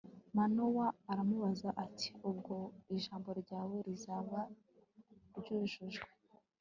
[0.35, 2.55] manowa aramubaza ati ubwo
[2.95, 4.39] ijambo ryawe rizaba
[5.37, 6.07] ryujujwe